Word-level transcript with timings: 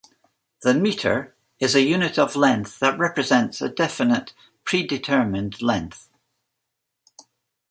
The 0.63 0.73
metre 0.73 1.35
is 1.59 1.75
a 1.75 1.83
unit 1.83 2.17
of 2.17 2.35
length 2.35 2.79
that 2.79 2.97
represents 2.97 3.61
a 3.61 3.69
definite 3.69 4.33
predetermined 4.65 5.61
length. 5.61 6.09